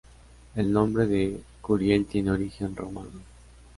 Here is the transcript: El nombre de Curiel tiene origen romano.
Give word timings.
El 0.55 0.71
nombre 0.73 1.05
de 1.05 1.41
Curiel 1.61 2.07
tiene 2.07 2.31
origen 2.31 2.75
romano. 2.75 3.19